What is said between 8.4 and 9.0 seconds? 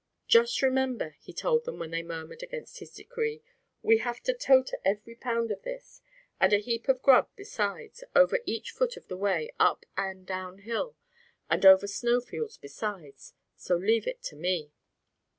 each foot